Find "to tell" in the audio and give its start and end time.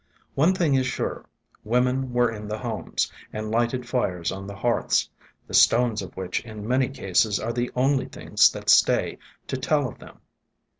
9.45-9.87